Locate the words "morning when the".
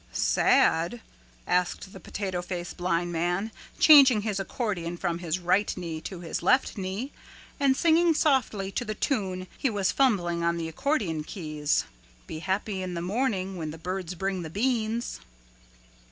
13.03-13.77